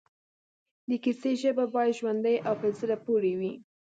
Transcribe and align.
د 0.89 0.89
کیسې 1.03 1.31
ژبه 1.41 1.65
باید 1.75 1.97
ژوندۍ 1.99 2.35
او 2.47 2.53
پر 2.61 2.71
زړه 2.79 2.95
پورې 3.05 3.31
وي 3.39 3.53